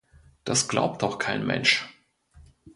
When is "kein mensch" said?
1.19-1.87